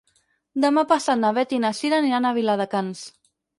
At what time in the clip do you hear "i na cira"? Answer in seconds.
1.57-2.01